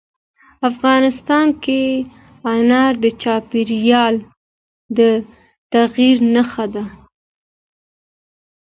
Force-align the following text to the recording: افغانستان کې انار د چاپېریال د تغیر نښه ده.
افغانستان 0.69 1.47
کې 1.63 1.81
انار 2.51 2.93
د 3.03 3.05
چاپېریال 3.21 4.15
د 4.97 4.99
تغیر 5.73 6.17
نښه 6.33 6.65
ده. 6.73 6.85